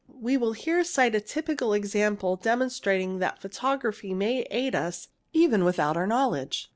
We 0.19 0.35
will 0.35 0.53
here 0.53 0.83
cite 0.83 1.13
a 1.13 1.21
typical 1.21 1.73
example 1.73 2.35
demonstrating 2.35 3.19
that 3.19 3.39
photography 3.39 4.15
'May 4.15 4.47
aid 4.49 4.73
us 4.73 5.09
even 5.31 5.63
without 5.63 5.95
our 5.95 6.07
knowledge. 6.07 6.69